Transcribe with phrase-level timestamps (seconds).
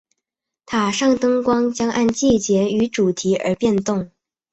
[0.65, 4.09] 塔上灯光将按季节与主题而变动。